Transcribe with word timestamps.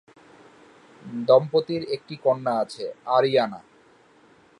দম্পতির 1.27 1.83
একটি 1.91 2.15
কন্যা 2.15 2.53
আছে, 2.59 2.85
আয়ইয়ানা। 3.05 3.59